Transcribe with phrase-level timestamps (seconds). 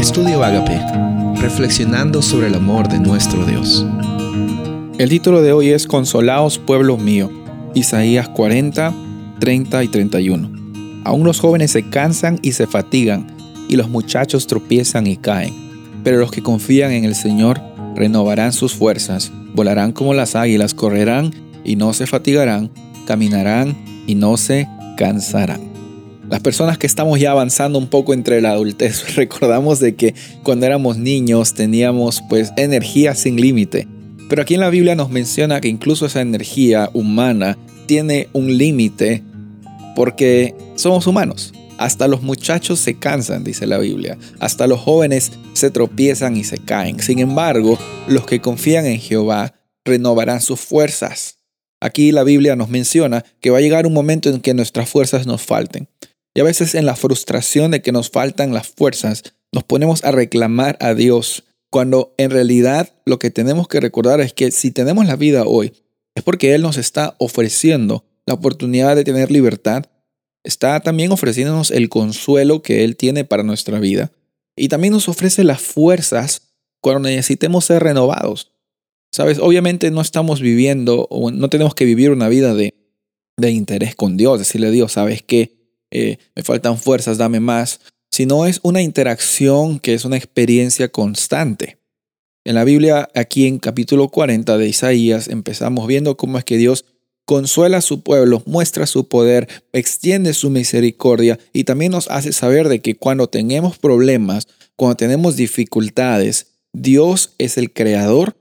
[0.00, 0.80] Estudio Agape,
[1.42, 3.84] reflexionando sobre el amor de nuestro Dios.
[4.98, 7.30] El título de hoy es Consolaos, pueblo mío,
[7.74, 8.94] Isaías 40,
[9.40, 11.02] 30 y 31.
[11.04, 13.26] Aún los jóvenes se cansan y se fatigan,
[13.68, 15.52] y los muchachos tropiezan y caen.
[16.02, 17.60] Pero los que confían en el Señor
[17.94, 22.70] renovarán sus fuerzas, volarán como las águilas, correrán y no se fatigarán,
[23.06, 23.76] caminarán
[24.06, 25.69] y no se cansarán.
[26.30, 30.14] Las personas que estamos ya avanzando un poco entre la adultez, recordamos de que
[30.44, 33.88] cuando éramos niños teníamos pues energía sin límite.
[34.28, 39.24] Pero aquí en la Biblia nos menciona que incluso esa energía humana tiene un límite
[39.96, 41.52] porque somos humanos.
[41.78, 44.16] Hasta los muchachos se cansan, dice la Biblia.
[44.38, 47.00] Hasta los jóvenes se tropiezan y se caen.
[47.00, 51.38] Sin embargo, los que confían en Jehová renovarán sus fuerzas.
[51.80, 55.26] Aquí la Biblia nos menciona que va a llegar un momento en que nuestras fuerzas
[55.26, 55.88] nos falten.
[56.34, 60.12] Y a veces en la frustración de que nos faltan las fuerzas, nos ponemos a
[60.12, 65.06] reclamar a Dios, cuando en realidad lo que tenemos que recordar es que si tenemos
[65.06, 65.72] la vida hoy,
[66.14, 69.86] es porque Él nos está ofreciendo la oportunidad de tener libertad,
[70.44, 74.10] está también ofreciéndonos el consuelo que Él tiene para nuestra vida
[74.56, 76.42] y también nos ofrece las fuerzas
[76.80, 78.52] cuando necesitemos ser renovados.
[79.12, 82.74] Sabes, obviamente no estamos viviendo o no tenemos que vivir una vida de,
[83.36, 85.59] de interés con Dios, decirle a Dios, sabes que
[85.90, 91.78] eh, me faltan fuerzas, dame más, sino es una interacción que es una experiencia constante.
[92.44, 96.84] En la Biblia, aquí en capítulo 40 de Isaías, empezamos viendo cómo es que Dios
[97.26, 102.68] consuela a su pueblo, muestra su poder, extiende su misericordia y también nos hace saber
[102.68, 108.36] de que cuando tenemos problemas, cuando tenemos dificultades, Dios es el creador,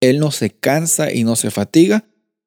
[0.00, 2.04] Él no se cansa y no se fatiga,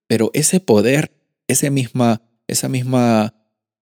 [0.08, 1.12] pero ese poder,
[1.48, 3.34] esa misma, esa misma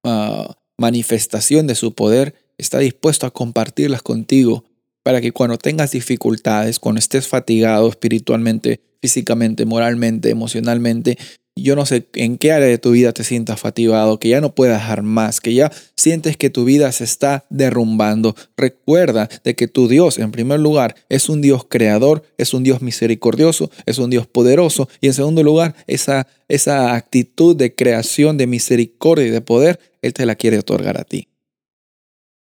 [0.04, 4.66] ah, manifestación de su poder, está dispuesto a compartirlas contigo
[5.04, 11.18] para que cuando tengas dificultades, cuando estés fatigado espiritualmente, físicamente, moralmente, emocionalmente,
[11.56, 14.56] yo no sé en qué área de tu vida te sientas fatigado, que ya no
[14.56, 18.36] puedas dejar más, que ya sientes que tu vida se está derrumbando.
[18.58, 22.82] Recuerda de que tu Dios, en primer lugar, es un Dios creador, es un Dios
[22.82, 24.90] misericordioso, es un Dios poderoso.
[25.00, 30.14] Y en segundo lugar, esa, esa actitud de creación, de misericordia y de poder, Él
[30.14, 31.30] te la quiere otorgar a ti.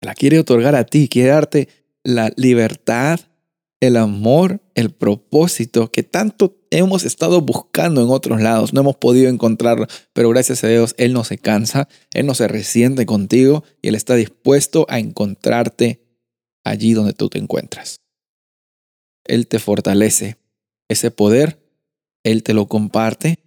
[0.02, 1.68] La quiere otorgar a ti, quiere darte
[2.02, 3.20] la libertad,
[3.80, 9.28] el amor, el propósito que tanto hemos estado buscando en otros lados, no hemos podido
[9.28, 13.88] encontrarlo, pero gracias a Dios Él no se cansa, Él no se resiente contigo y
[13.88, 16.02] Él está dispuesto a encontrarte
[16.64, 18.00] allí donde tú te encuentras.
[19.24, 20.36] Él te fortalece.
[20.88, 21.62] Ese poder,
[22.24, 23.38] Él te lo comparte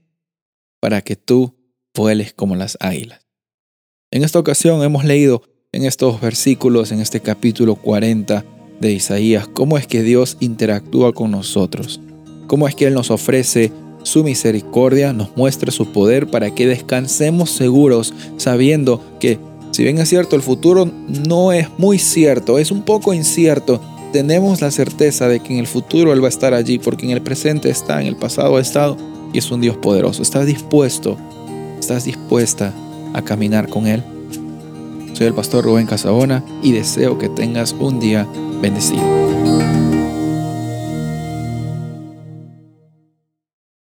[0.79, 1.55] para que tú
[1.93, 3.24] vueles como las águilas.
[4.15, 5.41] En esta ocasión hemos leído
[5.73, 8.45] en estos versículos, en este capítulo 40,
[8.79, 11.99] de Isaías, cómo es que Dios interactúa con nosotros,
[12.47, 13.73] cómo es que Él nos ofrece
[14.03, 19.37] su misericordia, nos muestra su poder para que descansemos seguros sabiendo que
[19.71, 23.81] si bien es cierto el futuro no es muy cierto, es un poco incierto,
[24.13, 27.11] tenemos la certeza de que en el futuro Él va a estar allí porque en
[27.11, 28.95] el presente está, en el pasado ha estado
[29.33, 30.21] y es un Dios poderoso.
[30.21, 31.17] ¿Estás dispuesto?
[31.81, 32.73] ¿Estás dispuesta
[33.15, 34.03] a caminar con Él?
[35.13, 38.27] Soy el pastor Rubén Casabona y deseo que tengas un día
[38.61, 39.74] bendecido.